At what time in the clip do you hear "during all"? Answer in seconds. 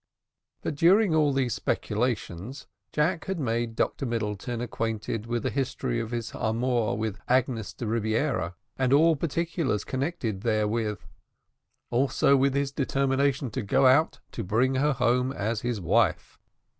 0.73-1.31